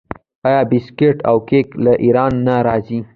آیا 0.47 0.61
بسکیټ 0.71 1.17
او 1.29 1.37
کیک 1.47 1.67
له 1.83 1.91
ایران 2.05 2.33
نه 2.47 2.55
راځي؟ 2.67 2.99